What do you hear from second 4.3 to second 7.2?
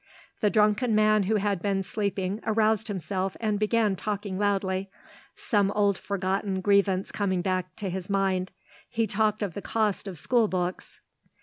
loudly some old forgotten grievance